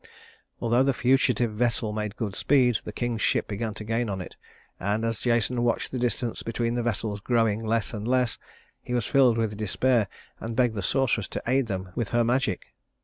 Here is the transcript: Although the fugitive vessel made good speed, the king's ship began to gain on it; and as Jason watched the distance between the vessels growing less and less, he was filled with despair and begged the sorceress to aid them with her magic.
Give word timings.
Although 0.59 0.81
the 0.81 0.95
fugitive 0.95 1.51
vessel 1.51 1.93
made 1.93 2.15
good 2.15 2.35
speed, 2.35 2.79
the 2.85 2.91
king's 2.91 3.21
ship 3.21 3.47
began 3.47 3.75
to 3.75 3.83
gain 3.83 4.09
on 4.09 4.19
it; 4.19 4.35
and 4.79 5.05
as 5.05 5.19
Jason 5.19 5.61
watched 5.61 5.91
the 5.91 5.99
distance 5.99 6.41
between 6.41 6.73
the 6.73 6.81
vessels 6.81 7.19
growing 7.19 7.63
less 7.63 7.93
and 7.93 8.07
less, 8.07 8.39
he 8.81 8.95
was 8.95 9.05
filled 9.05 9.37
with 9.37 9.55
despair 9.57 10.07
and 10.39 10.55
begged 10.55 10.73
the 10.73 10.81
sorceress 10.81 11.27
to 11.27 11.43
aid 11.45 11.67
them 11.67 11.91
with 11.93 12.09
her 12.09 12.23
magic. 12.23 12.73